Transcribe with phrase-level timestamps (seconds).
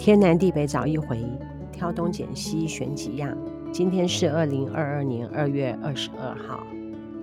[0.00, 1.22] 天南地北找一回，
[1.70, 3.36] 挑东拣西选几样。
[3.70, 6.66] 今天是二零二二年二月二十二号，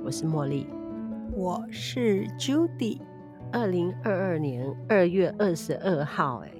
[0.04, 0.68] 我是茉莉，
[1.34, 3.02] 我是 Judy。
[3.52, 6.54] 二零二二年二月二十二号，哎，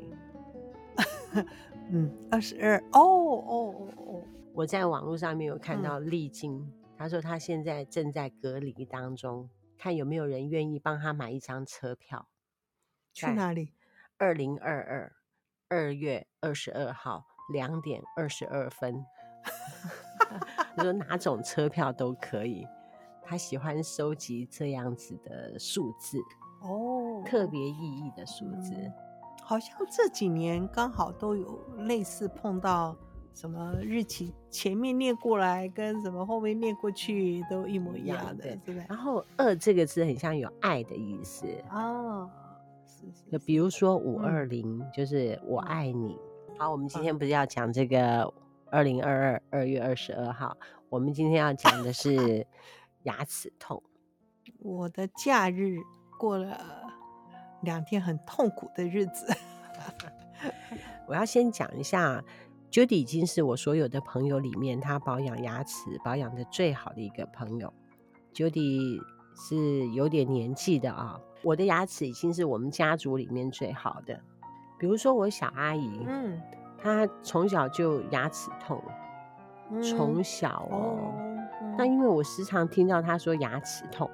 [1.92, 4.24] 嗯，二十二，哦哦哦哦，
[4.54, 12.28] 我在网络上面有看到丽晶，嗯、他说他现在正在隔离当中，看有没有人愿意帮他买一张车票，
[13.14, 13.74] 去哪里？
[14.18, 15.12] 二零二二
[15.70, 19.06] 二月二十二号两点二十二分，
[20.76, 22.66] 他说哪种车票都可以，
[23.22, 26.18] 他喜欢收集这样子的数字
[26.62, 28.94] 哦，特别意义的数字，嗯，
[29.44, 32.96] 好像这几年刚好都有类似碰到
[33.34, 38.58] 什么日期前面念过来跟什么后面念过去都一模一样的？
[38.88, 42.30] 然后二这个字很像有爱的意思哦。
[43.32, 46.18] 就比如说五二零，就是我爱你。
[46.50, 48.34] 嗯、好，我们今天不是要讲这个
[48.70, 50.58] 二零二二二月二十二号，
[50.90, 52.48] 我们今天要讲的是
[53.04, 53.82] 牙齿痛。
[54.60, 55.78] 我的假日
[56.18, 56.58] 过了
[57.62, 59.28] 两天很痛苦的日子。
[61.08, 62.24] 我要先讲一下
[62.72, 67.74] ，Judy 已经是我所有的朋友里面，他保养牙齿保养的最好的一个朋友。
[68.34, 69.00] Judy
[69.36, 71.20] 是有点年纪的啊。
[71.42, 74.20] 我的牙齿已经是我们家族里面最好的。
[74.80, 76.42] 比如说我小阿姨，嗯，
[76.78, 78.82] 她从小就牙齿痛，
[79.82, 81.14] 从、嗯、小哦。
[81.78, 84.10] 那、嗯、因为我时常听到她说牙齿痛，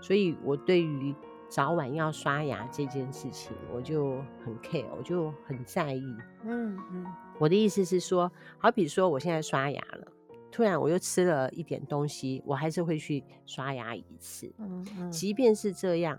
[0.00, 1.14] 所以我对于
[1.48, 6.16] 早晚要刷牙这件事情，我就很 care，我就很在意。
[6.44, 7.06] 嗯嗯。
[7.38, 10.06] 我的意思是说，好比说我现在刷牙了，
[10.50, 14.52] 突然我又吃了一点东西，我还是会去刷牙一次。
[14.58, 15.10] 嗯嗯。
[15.10, 16.18] 即便是这样。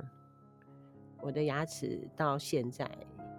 [1.24, 2.90] 我的牙齿到现在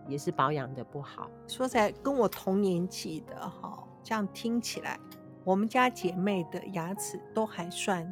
[0.09, 1.31] 也是保养的不好。
[1.47, 4.99] 说起来，跟我同年纪的哈，这样听起来，
[5.45, 8.11] 我们家姐妹的牙齿都还算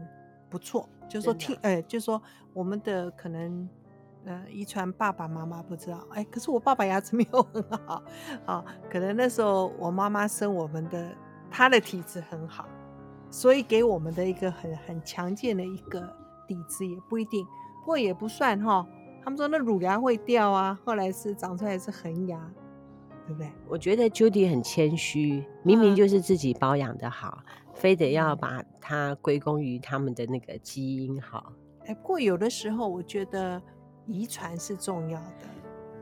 [0.50, 0.86] 不错。
[1.08, 2.22] 就是说听，呃，就是说
[2.52, 3.68] 我们的可能，
[4.24, 8.02] 呃，遗传爸爸妈妈不知道，哎，可是我爸爸牙齿没有很好，
[8.44, 11.10] 啊，可能那时候我妈妈生我们的，
[11.50, 12.68] 她的体质很好，
[13.30, 16.00] 所以给我们的一个很很强健的一个
[16.46, 17.44] 底子也不一定，
[17.80, 18.86] 不过也不算哈。
[19.24, 22.38] 他们说那乳牙会掉啊，后来是长出来是恒牙，
[23.26, 23.50] 对不对？
[23.68, 31.52] 我觉得 Judy 很谦虚，明明就是自己保养的好，嗯、非得要把它归功于他们的那个基因好。
[31.86, 33.60] 哎，不过有的时候我觉得
[34.06, 35.46] 遗传是重要的，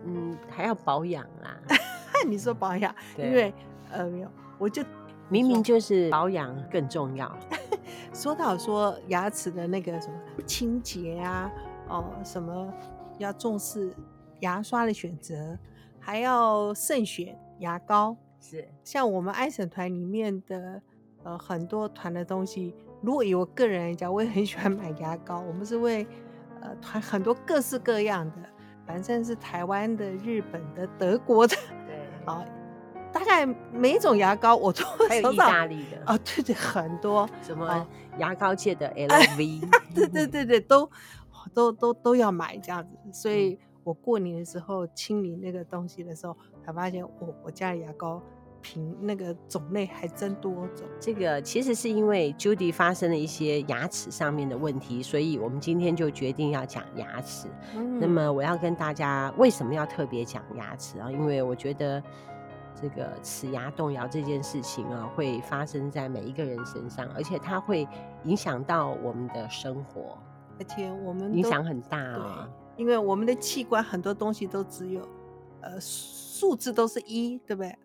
[0.07, 1.61] 嗯，还要保养啊。
[2.27, 3.53] 你说保养，因为
[3.91, 4.29] 呃没有，
[4.59, 4.83] 我就
[5.29, 7.35] 明明就是保养更重要。
[8.13, 11.51] 说到说牙齿的那个什么清洁啊，
[11.91, 12.73] 哦什么。
[13.19, 13.95] 要重视
[14.39, 15.59] 牙刷的选择，
[15.99, 18.17] 还要慎选牙膏。
[18.41, 20.81] 是，像我们爱省团里面的
[21.23, 25.39] 呃很多团的东西，如果以我个人来讲，我也很喜欢买牙膏。
[25.41, 26.07] 我们是为
[26.63, 28.37] 呃团很多各式各样的，
[28.87, 31.55] 反正是台湾的、日本的、德国的。
[31.87, 32.43] 对，好，
[33.13, 37.87] 大概每一种牙膏我都还有意大利的啊，对对，很多什么
[38.17, 40.91] 牙膏界的 LV， 对对对对都。
[41.55, 48.23] 都都都要买这样子，所以我过年的时候清理那个东西的时候，才发现我我家里牙膏
[48.63, 50.87] 品那个种类还真多种。
[51.01, 57.49] 这个其实是因为 Judy 发生了一些牙齿上面的问题，所以我们今天就决定要讲牙齿。
[57.75, 57.99] 嗯。
[57.99, 61.11] 那么我要跟大家为什么要特别讲牙齿啊？
[61.11, 62.03] 因为我觉得
[62.75, 67.89] 这个齿牙动摇这件事情啊，会发生在每一个人身上，而且它会
[68.25, 70.19] 影响到我们的生活。
[70.61, 75.01] 而且我们影响很大对，因为我们的器官很多东西都只有，
[75.63, 77.79] 呃，数字都是一，对不对？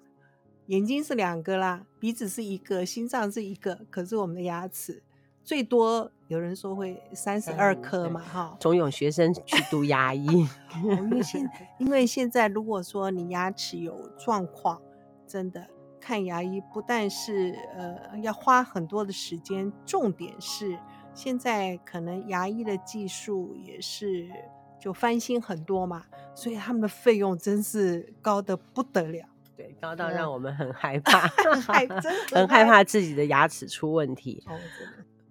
[0.65, 5.01] 眼睛是两个啦，鼻子是一个，心脏是一个，可是我们的牙齿
[5.41, 8.57] 最多有人说会三十二颗嘛，哈。
[8.59, 10.25] 总有学生去读牙医，
[10.83, 11.49] 因为现
[11.79, 14.81] 因为现在如果说你牙齿有状况，
[15.25, 15.65] 真的
[16.01, 20.77] 看牙医不但是呃要花很多的时间，重点是。
[21.15, 24.29] 现在可能牙医的技术也是
[24.77, 26.03] 就翻新很多嘛，
[26.35, 29.25] 所以他们的费用真是高的不得了，
[29.55, 31.21] 对，高到让我们很害 怕，
[31.61, 31.87] 害
[32.31, 34.43] 很害怕自己的牙齿出问题。
[34.45, 34.59] 哦，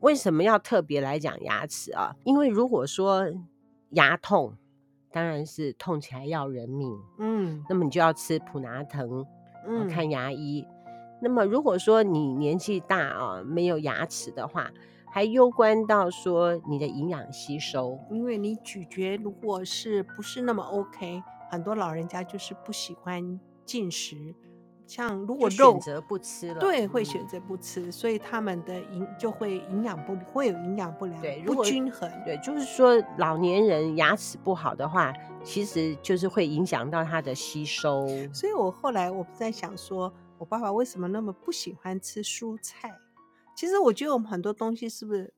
[0.00, 2.16] 为什么要特别来讲牙齿啊？
[2.25, 3.26] 因为如果说
[3.90, 4.56] 牙痛，
[5.12, 9.25] 当然是痛起来要人命，嗯，那么你就要吃普拿疼，
[9.69, 10.66] 嗯，看牙医。
[11.20, 14.70] 那么如果说你年纪大啊，没有牙齿的话，
[15.14, 24.34] 还攸关到说你的营养吸收，因为你咀嚼如果是不是那么 OK，很多老人家就是不喜欢进食，
[24.88, 32.11] 像如果肉选择不吃了，对，会选择不吃，嗯、所以他们的营就会营养不会有营养不良，对，不均衡。
[32.25, 35.12] 对，就是说老年人牙齿不好的话，
[35.44, 38.05] 其实就是会影响到他的吸收。
[38.32, 42.93] 所以我后来我不在想说，我爸爸为什么那么不喜欢吃蔬菜？
[43.54, 45.32] 其实我觉得我们很多东西是不是？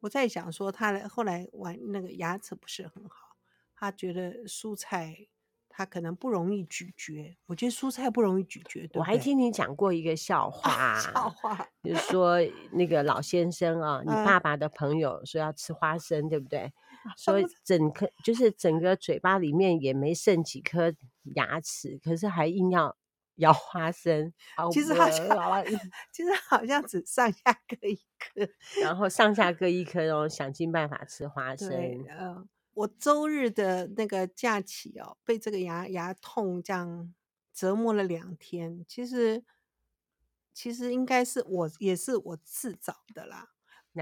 [0.00, 3.36] 我在想说，他后来玩那个牙齿不是很好，
[3.74, 5.28] 他觉得蔬菜。
[5.70, 8.84] 他可能不容易咀嚼，我觉得蔬菜不容易咀嚼。
[8.88, 12.36] 对我还听你讲过一个笑 话，啊、笑话就是说
[12.72, 16.72] 那个老先生啊，你爸爸的朋友说要吃花生，嗯、对不对？
[17.16, 20.92] 所以整颗就是整个嘴巴里面也没剩几颗
[21.36, 22.96] 牙齿，可是还硬要
[23.38, 24.32] 咬花生。
[24.72, 25.64] 其实好像，
[26.12, 28.48] 其实好像只上下各一颗，
[28.82, 31.70] 然后上下各一颗，然后想尽办法吃花生。
[32.08, 32.48] 嗯。
[32.74, 37.12] 我周日的那个假期哦，被这个牙牙痛这样
[37.52, 38.84] 折磨了两天。
[38.86, 39.42] 其实，
[40.54, 43.48] 其实应该是我也是我自找的啦。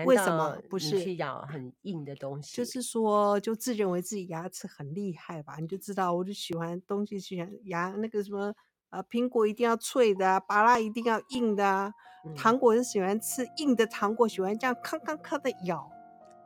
[0.05, 2.55] 为什么不是去咬很硬的东西？
[2.55, 5.57] 就是说，就自认为自己牙齿很厉害吧？
[5.59, 8.55] 你就知道，我就喜欢东西，喜欢牙那个什么
[8.97, 11.93] 啊，苹果一定要脆的啊，芭拉一定要硬的啊，
[12.35, 15.91] 糖果是喜欢吃硬的糖果，喜欢这样咔咔咔的咬。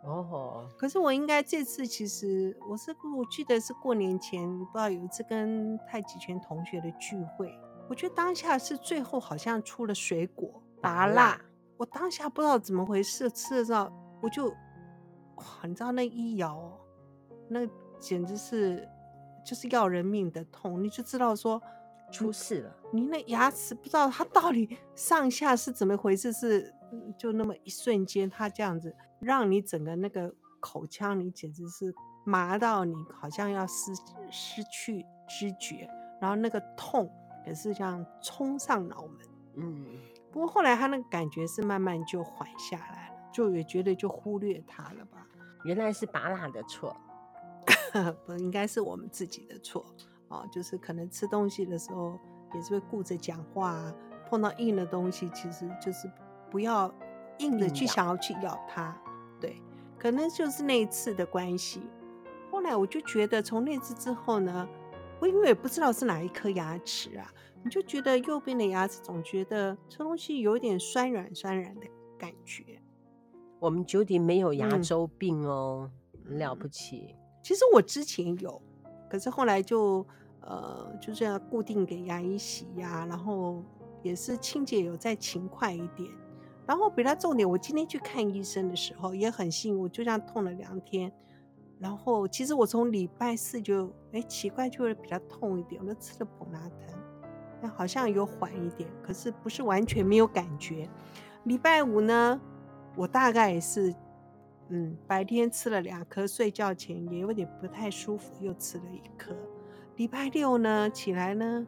[0.03, 7.55] 哦，可是我应该这次其实我是我记得是过年前，不知道有一次跟太极拳同学的聚会，
[7.89, 11.39] 我觉得当下是最后好像出了水果芭辣，
[11.77, 13.93] 我当下不知道怎么回事，吃的时候
[14.23, 14.47] 我就
[15.37, 16.59] 哇，你知道那一咬，
[17.49, 17.61] 那
[17.99, 18.89] 简直是
[19.45, 21.61] 就是要人命的痛，你就知道说
[22.11, 26.75] 出事了，你那牙齿不知道它到底上下是怎么回事，是
[27.17, 28.95] 就那么一瞬间，它这样子。
[29.21, 33.93] 让你整个那个口腔，你简直是麻到你好像要失
[34.31, 35.87] 失去知觉，
[36.19, 37.07] 然后那个痛
[37.47, 39.27] 也是这样冲上脑门。
[39.57, 39.87] 嗯，
[40.33, 45.27] 不过后来他那个感觉是慢慢就缓下来了，就也觉得就忽略他了吧。
[45.65, 46.97] 原来是拔蜡的错，
[48.25, 49.85] 不应该是我们自己的错
[50.31, 52.19] 哦，就是可能吃东西的时候
[52.55, 53.93] 也是会顾着讲话，
[54.29, 56.11] 碰到硬的东西，其实就是
[56.51, 56.93] 不要
[57.39, 58.97] 硬的去想要去咬它。
[59.41, 59.61] 对，
[59.99, 61.83] 可能就是那一次的关系。
[62.51, 64.69] 后来我就觉得，从那次之后呢，
[65.21, 71.87] 我因为也不知道是哪一颗牙齿啊，你就觉得右边的牙齿总觉得吃东西有点酸软酸软的
[72.19, 72.81] 感觉。
[73.59, 75.91] 我们 Judy 没有牙周病哦，
[76.25, 77.15] 嗯、了不起。
[77.43, 78.61] 其实我之前有，
[79.11, 80.07] 可是后来就
[80.41, 83.63] 呃，就这样固定给牙医洗牙，然后
[84.03, 86.09] 也是清洁有再勤快一点。
[86.67, 91.13] 然后比较重点，我今天去看医生的时候也很幸运，我就这样痛了两天。
[91.81, 96.97] 然后其实我从礼拜四就，哎，奇怪，就会比较痛一点，我就吃了普拉疼，
[97.61, 100.89] 那好像有缓一点，可是不是完全没有感觉。
[101.45, 102.41] 礼拜五呢，
[102.95, 103.93] 我大概是，
[104.73, 109.35] 嗯，白天吃了两颗，睡觉前也有点不太舒服，又吃了一颗。
[109.97, 111.67] 礼拜六呢，起来呢，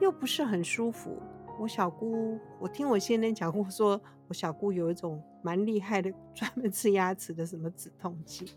[0.00, 1.18] 又不是很舒服。
[1.58, 8.52] 我小姑，我听我先生讲过，说我小姑有一种蛮厉害的，专门吃牙齿的什么止痛剂，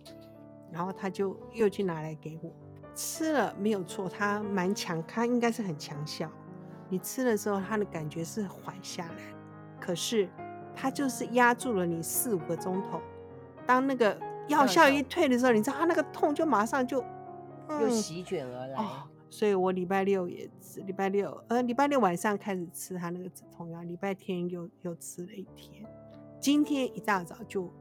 [0.70, 2.51] 然后他就又去拿来给我
[2.94, 6.30] 吃了，没有错，它蛮强，它应该是很强效。
[6.89, 9.24] 你吃的时候，它的感觉是缓下来，
[9.80, 10.27] 可是
[10.75, 13.00] 它就是压住了你四五个钟头。
[13.70, 17.06] 当那个药效一退的时候，你知道他那个痛就马上就、
[17.68, 18.74] 嗯、又席卷而来。
[18.76, 25.86] 哦所以我礼拜六也吃，礼拜六呃礼拜六晚上开始吃他那个止痛药，礼拜天又又吃了一天。
[26.40, 27.72] 今天一大早就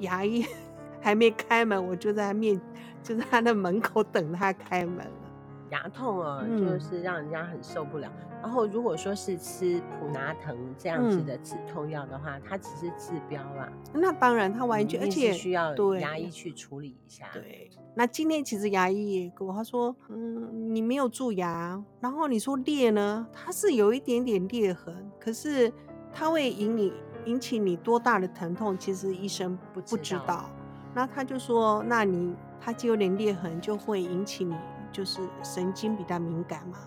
[0.00, 0.44] 牙医
[1.00, 2.60] 还没开门，我就在他面
[3.02, 5.30] 就在他的门口等他开门了。
[5.70, 8.12] 牙痛啊，就是让人家很受不了。
[8.40, 13.72] 嗯、然后如果说是吃普拿疼这样子的止痛药的话，嗯、它只是治标啦。
[13.92, 17.26] 那当然，它完全而且需要牙医去处理一下。
[17.32, 25.72] 对，对，那今天其实牙医也跟我他说，嗯，你没有蛀牙，然后你说裂呢，它是有一点点裂痕，可是
[26.12, 26.92] 它会引你
[27.26, 30.48] 引起你多大的疼痛，其实医生不不知道。
[30.94, 34.54] 那他就说，那你它就有点裂痕，就会引起你。
[34.92, 36.78] 就是神经比较敏感嘛，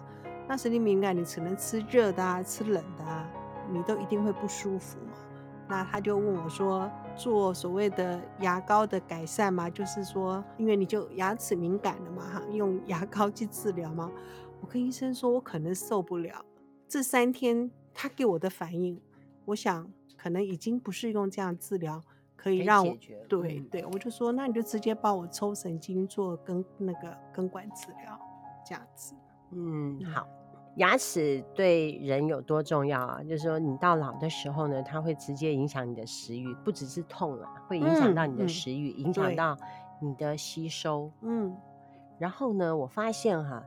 [0.47, 3.27] 那神经敏感，你只能吃热的啊，吃冷的啊，
[3.71, 5.13] 你都一定会不舒服嘛。
[5.67, 14.11] 那他就问我说，做所谓的牙膏的改善嘛，就是说，因为你就牙齿敏感了嘛，哈，用牙膏去治疗吗？
[14.61, 16.43] 我跟医生说，我可能受不了。
[16.87, 19.01] 这三天他给我的反应，
[19.45, 22.01] 我想可能已经不是用这样治疗。
[22.35, 22.93] 可以让我
[23.29, 28.19] 对、嗯、对，我就说，那你就直接帮我抽神经做根那个根管治疗，
[28.67, 29.15] 这样子。
[29.55, 30.27] 嗯，好。
[30.77, 33.21] 牙齿对人有多重要啊？
[33.21, 39.55] 就是说，你到老的时候呢，它会直接影响你的食欲，不只是痛啊，会影响到你的食欲，影响到
[40.01, 41.11] 你的吸收。
[41.21, 41.55] 嗯，
[42.17, 43.63] 然后呢，我发现哈，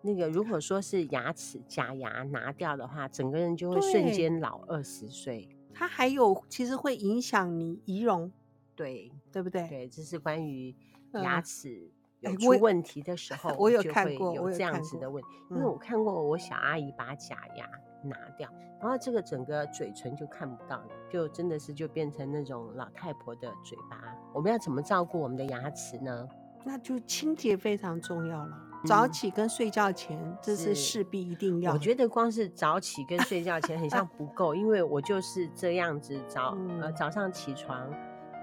[0.00, 5.46] 那个如果说是牙齿假牙拿掉的话，整个人就会瞬间老二十岁。
[5.74, 8.32] 它还有其实会影响你仪容，
[8.74, 9.68] 对对不对？
[9.68, 10.74] 对，这是关于
[11.12, 11.90] 牙齿。
[12.22, 17.66] 嗯有出问题的时 候，我有看过，有这样子的问题，因为我看过我小阿姨把假牙
[18.02, 18.48] 拿掉，
[18.80, 23.98] 然后这个整个嘴唇就看不到了，就真的是就变成那种老太婆的嘴巴。
[24.34, 26.28] 我们要怎么照顾我们的牙齿呢？
[26.62, 28.54] 那就清洁非常重要了。
[28.84, 31.72] 早起跟睡觉前，这是势必一定要。
[31.72, 37.90] 我觉得光是早起跟睡觉前很像不 够，因为我就是这样子早呃早上起床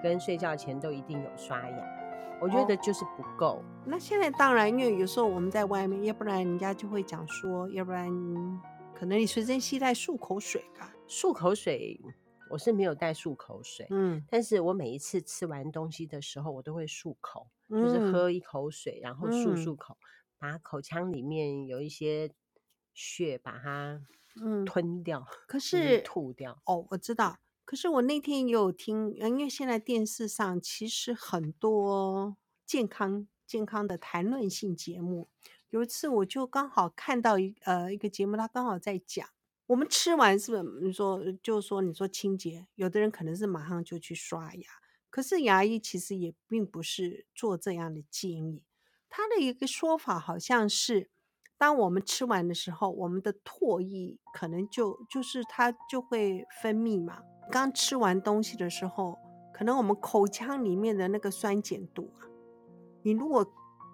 [0.02, 1.97] 跟睡觉前都一定有刷牙。
[2.40, 3.58] 我觉得就是不够。
[3.58, 3.64] 哦。
[3.86, 8.10] 那现在当然，因为有时候我们在外面，要不然人家就会讲说，要不然
[8.94, 10.94] 可能你随身携带漱口水吧。
[11.08, 12.00] 漱口水，
[12.50, 20.06] 我是没有带漱口水，嗯，但是我每一次吃完东西的时候，我都会漱口，嗯、就是喝一口水，然后漱漱口，嗯、
[20.38, 22.30] 把口腔里面有一些
[22.94, 24.02] 血把它
[24.66, 26.62] 吞掉，嗯、可是吐掉。
[26.66, 27.38] 哦，我知道。
[27.68, 35.28] 可是我那天也有听，因为现在电视上其实很多健康健康的谈论性节目。
[35.70, 39.28] 有一次我就刚好看到一呃一个节目，他刚好在讲，
[39.66, 40.86] 我们吃完是不是？
[40.86, 44.70] 你说就是说你说清洁，有的人可能是马上就去刷牙，
[45.10, 48.64] 可是牙医其实也并不是做这样的建议。
[49.10, 51.10] 他的一个说法好像是，
[51.58, 57.24] 当我们吃完的时候，我们的唾液可能就就是它就会分泌嘛。
[57.50, 59.18] 刚吃完东西的时候，
[59.54, 62.28] 可能我们口腔里面的那个酸碱度啊，
[63.04, 63.46] 你如果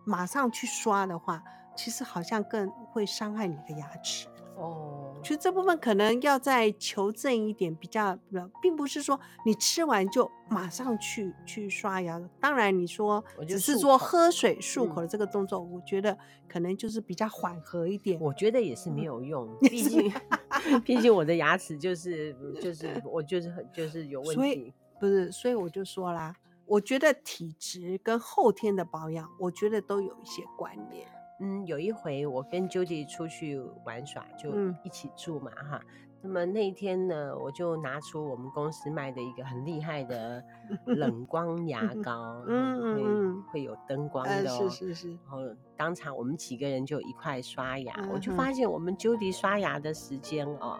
[0.05, 1.43] 马上去刷的话，
[1.75, 4.92] 其实好像更会伤害你的牙齿哦。
[5.23, 8.19] 其实这部分可能要再求证一点，比较
[8.61, 12.21] 并不是说你吃完就马上去去刷牙。
[12.41, 16.17] 当然你说只是说喝水漱口的这个动作，我觉得
[16.49, 18.19] 可能就是比较缓和一点。
[18.19, 20.11] 我觉得也是没有用，毕竟。
[20.85, 31.07] 毕竟我的牙齿就是就是我就是很就是有问题，所以不是，所以我就说啦，我觉得体质跟后天的保养，我觉得都有一些关联。
[31.39, 34.51] 嗯，有一回我跟 Judy 出去玩耍，就
[34.83, 35.81] 一起住嘛哈。
[35.83, 35.87] 嗯
[36.25, 40.41] 那么那一天呢，我就拿出我们公司卖的一个很厉害的
[40.85, 45.09] 冷 光牙膏，嗯嗯嗯，会有灯光的哦，是是是。
[45.09, 45.39] 然后
[45.75, 50.79] 当场我们几个人就一块刷牙，我就发现我们 Judy 刷牙的时间哦，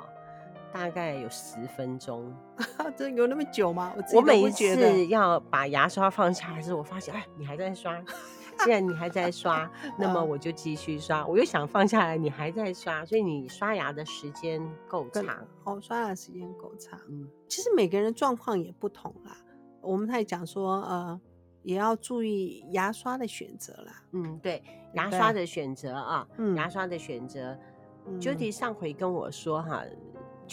[0.72, 2.34] 大概有十分钟。
[2.96, 3.94] 这有那么久吗？
[4.16, 8.02] 我每一次要把牙刷放下来的时候，我发现哎，你还在刷。
[8.60, 11.26] 既然你还在刷，那么我就继续刷。
[11.26, 15.46] 我又想放下来，你还在刷，所以你刷牙的时间够长。
[15.64, 17.00] 哦，刷牙时间够长。
[17.10, 19.38] 嗯，其实每个人的状况也不同啦。
[19.82, 21.20] 我们在讲说，呃，
[21.64, 24.04] 也要注意牙刷的选择啦。
[24.12, 27.58] 嗯，对，牙刷的选择啊，嗯，牙刷的选择。
[28.20, 29.84] Judy 上回跟我说哈。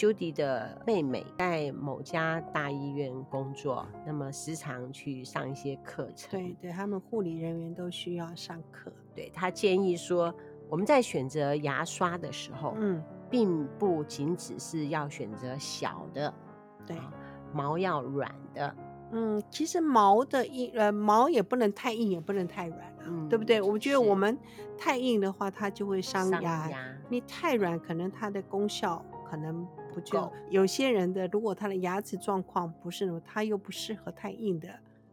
[0.01, 6.31] Judy 的妹妹在某家大医院工作，那么时常去上一些课程。
[6.31, 8.91] 对对，他们护理人员都需要上课。
[9.13, 10.33] 对，他建议说，
[10.67, 16.33] 我们在选择牙刷的时候，嗯，并不仅只是要选择小的，
[16.87, 16.97] 对，
[17.53, 18.75] 毛要软的。
[19.11, 23.61] 嗯，其实毛的硬，呃，毛也不能太硬，也不能太软，嗯，对不对？
[23.61, 24.35] 我觉得我们
[24.75, 26.97] 太硬的话，它就会伤牙；伤牙。
[27.07, 29.67] 你太软，可能它的功效可能。
[29.93, 34.67] 不够，有些人的如果他的牙齿状况不是，他又不适合太硬的，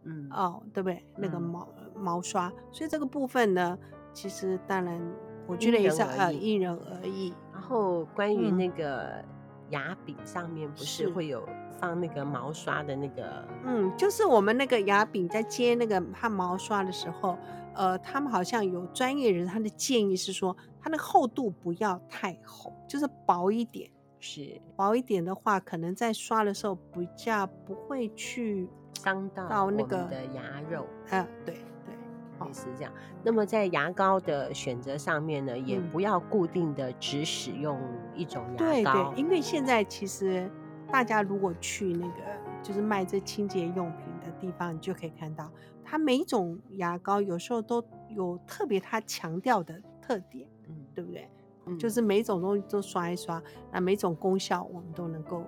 [0.05, 1.05] 嗯哦，对不对？
[1.17, 3.79] 那个毛、嗯、毛刷，所以这个部分呢，
[4.13, 5.01] 其实当然
[5.47, 7.35] 我觉得也是呃因人而异。
[7.53, 9.23] 然后关于那个
[9.71, 11.47] 牙柄上面不是会有
[11.79, 17.37] 放那个毛刷的那个，嗯，就是我们那个牙柄在接那个它毛刷的时候，
[17.75, 23.91] 呃，他们好像有专业人他的建议是说，它的厚度不要太厚，就是薄一点。
[24.21, 30.87] 是薄一点的话，可能在刷的时候比较不会去伤到到那个的牙肉。
[31.11, 32.93] 啊，对对，也是这样。
[33.23, 37.81] 那么在牙膏的选择上面呢，也不要固定的只使用
[38.15, 38.57] 一种牙膏。
[38.57, 40.51] 对对，因为现在其实
[40.91, 42.15] 大家如果去那个
[42.63, 45.51] 就是卖这清洁用品的地方，你就可以看到，
[45.85, 51.29] 它每一种牙膏有时候都有特别它强调的特点，嗯，对不对？
[51.77, 55.43] 就是每种东西都刷一刷，那每种功效我们都能够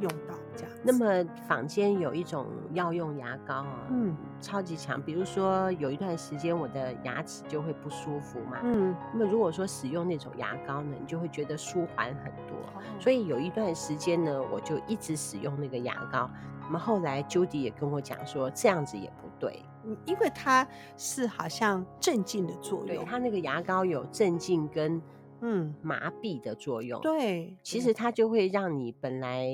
[0.00, 0.72] 用到这样。
[0.82, 5.00] 那么坊间有一种药用牙膏啊，嗯，超级强。
[5.00, 12.56] 比如说有一段时间我的牙齿就会不舒服嘛，嗯，那么如果说使用那种牙膏呢，你就会觉得舒缓很多。
[12.74, 16.30] 哦、所以有一段时间呢，我就一直使用那个牙膏。
[16.62, 19.62] 那么后来 Judy 也跟我讲说，这样子也不对。
[20.04, 20.66] 因为它
[20.98, 25.00] 是好像镇静的作用，对，它那个牙膏有镇静跟
[25.40, 27.00] 嗯麻痹的作用。
[27.00, 29.48] 嗯、对，其实它就会让你本来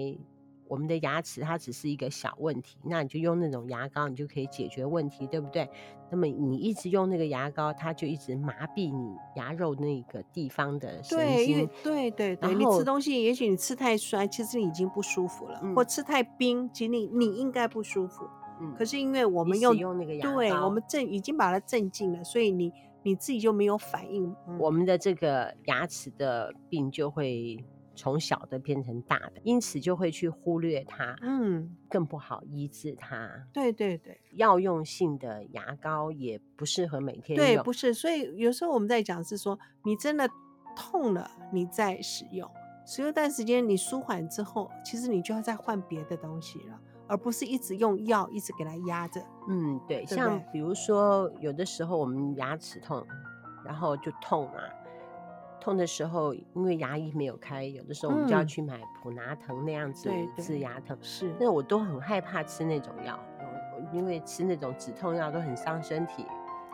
[0.69, 5.69] 我们的牙齿它只是一个小问题，那你就用那种牙膏，你就可以解决问题，对不对？
[6.11, 11.69] 那么你一直用那个牙膏，它就一直麻痹你牙肉那个地方的神经。
[11.83, 18.25] 对，对对对，你吃东西，也许你吃太酸，其实你已经不舒服了；嗯、或吃太冰，其实你你应该不舒服。
[18.61, 22.73] 嗯，可是因为我们用，用那个牙膏，对，我们镇已经把它镇静了，所以你
[23.07, 24.35] 你自己就没有反应。
[24.49, 27.57] 嗯、我们的这个牙齿的病就会
[27.95, 33.47] 从小的变成大的，因此就会去忽略它，嗯，更不好医治它。
[33.53, 37.47] 对对对，药用性的牙膏也不适合每天用。
[37.47, 40.29] 对，不是，所以有时候我们在讲是说，你真的
[40.75, 42.51] 痛了，你再使用，
[42.85, 46.81] 使用一段时间你舒缓之后，其实你就要再换别的东西了。
[47.09, 49.21] 而不是一直用药一直给它压着。
[49.49, 53.07] 嗯，对，对对，像比如说有的时候我们牙齿痛，
[53.65, 54.61] 然后就痛嘛，
[55.61, 60.97] 痛的时候因为牙医没有开，有的时候我们就要去买普拿疼那样子治牙疼。
[61.01, 63.19] 是，那我都很害怕吃那种药，
[63.93, 66.27] 因为吃那种止痛药都很伤身体。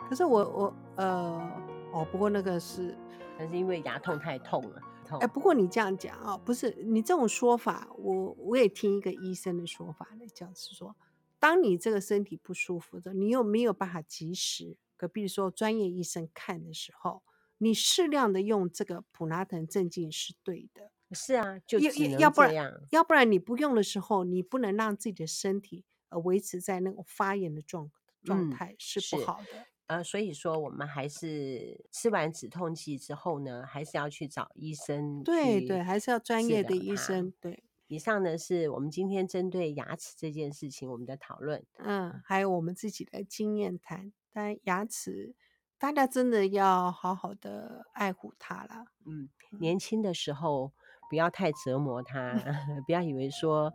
[0.09, 1.49] 可是我我呃
[1.91, 2.97] 哦，不过那个是，
[3.37, 4.81] 但是因为牙痛太痛了。
[5.11, 10.95] 哎、欸，不过你这样讲啊，不是你这种说法，我我也听一个医生的说法呢，讲是说，
[11.39, 17.23] 当你这个身体不舒服的，你又没有办法及时，可比如说专业医生看的时候，
[17.57, 20.91] 你适量的用这个普拉腾镇静是对的。
[21.15, 22.19] 是啊，就只能这样。
[22.21, 27.91] 要不然，要不然你不用的时候，你不能让自己的身体呃维持在那种发炎的状
[28.23, 29.67] 状态是不好的。
[29.87, 35.21] 呃，所以说我们还是吃完止痛剂之后呢，还是要去找医生。
[35.23, 37.33] 对对，还是要专业的医生。
[37.41, 41.65] 对，以上呢是我们今天针对牙齿这件事情我们的讨论。
[41.79, 44.13] 嗯，还有我们自己的经验谈。
[44.31, 45.35] 但牙齿，
[45.77, 48.85] 大家真的要好好的爱护它啦。
[49.05, 50.71] 嗯，年轻的时候
[51.09, 52.33] 不要太折磨它，
[52.87, 53.73] 不要以为说，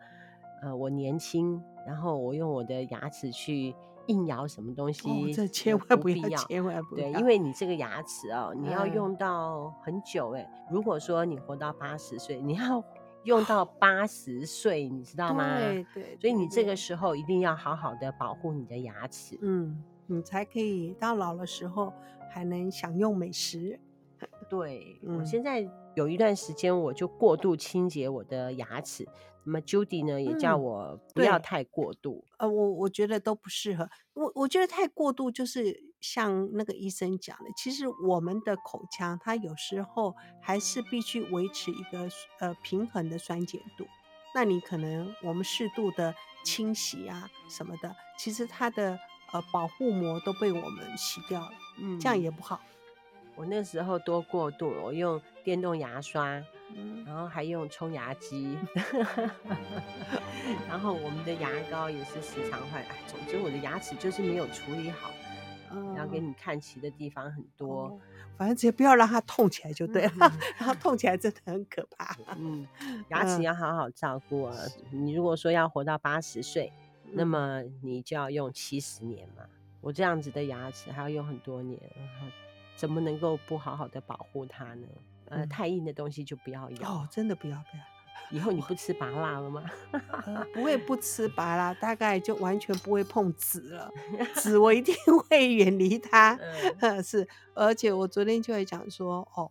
[0.62, 3.76] 呃，我年轻，然后我用我的牙齿去。
[4.08, 5.08] 硬咬什么东西？
[5.08, 7.10] 哦、这千万不要，千万不要。
[7.10, 10.42] 对，因为你这个牙齿哦，你要用到很久哎。
[10.42, 12.82] 嗯、如果说你活到八十岁，你要
[13.24, 15.58] 用到八十岁，你知道吗？
[15.58, 16.18] 对对。
[16.20, 21.92] 所以你这个时候一定要好好的保护你的牙齿，嗯，你才可以到老的时候
[22.30, 23.78] 还能享用美食。
[24.48, 29.06] 对，嗯、我现在有一段时间我就过度清洁我的牙齿。
[29.48, 32.22] 那么 Judy 呢，也叫我不要太过度。
[32.36, 33.88] 呃，我我觉得都不适合。
[34.12, 43.86] 我我觉得太过度，就是像那个医生讲的，其实我们的口腔它有时候还是必须维持一个呃平衡的酸碱度。
[44.34, 48.98] 那你可能我们适度的清洗啊什么的，其实它的
[49.32, 52.60] 呃保护膜都被我们洗掉了，嗯，这样也不好。
[53.34, 56.44] 我那时候多过度，我用电动牙刷。
[57.06, 58.56] 然后还用冲牙机，
[60.68, 62.82] 然后我们的牙膏也是时常坏。
[62.82, 65.10] 哎，总之我的牙齿就是没有处理好，
[65.72, 67.86] 嗯、然后给你看齐的地方很多。
[67.86, 68.00] 哦、
[68.36, 72.16] 反正只要不要让它痛起来就对了，嗯、 然后痛起来真的很可怕。
[72.36, 72.66] 嗯，
[73.08, 74.54] 牙齿要好好照顾啊。
[74.92, 76.72] 嗯、你如果说要活到八十岁，
[77.04, 79.44] 嗯、那么你就要用七十年嘛。
[79.80, 81.80] 我这样子的牙齿还要用很多年，
[82.76, 84.86] 怎么能够不好好的保护它呢？
[85.30, 87.82] 呃，太硬的东西就不要咬哦，真的不要不要。
[88.30, 89.64] 以后你不吃麻辣了吗？
[90.26, 93.90] 呃、不会不吃麻辣，大概就完全不会碰纸了。
[94.34, 94.94] 纸我一定
[95.30, 96.38] 会远离它。
[96.80, 99.50] 嗯，是，而且我昨天就会讲说，哦，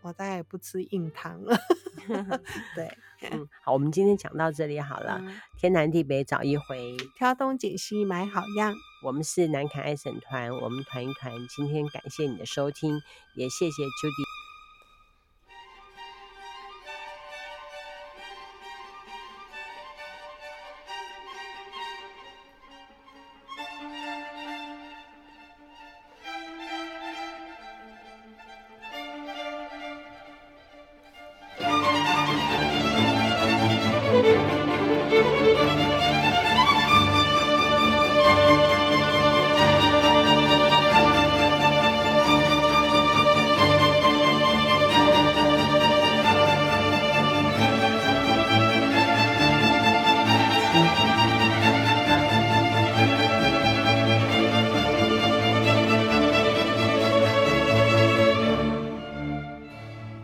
[0.00, 1.54] 我大概也不吃硬糖了。
[2.74, 2.96] 对，
[3.30, 5.18] 嗯，好，我们今天讲到这里好了。
[5.20, 8.74] 嗯、天南地北找一回，挑东拣西买好样。
[9.02, 11.32] 我们是南凯爱省团，我们团一团。
[11.48, 12.98] 今天感谢你的收听，
[13.34, 14.33] 也谢谢 Judy。